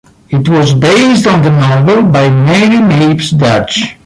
[0.31, 3.97] It was based on the novel by Mary Mapes Dodge.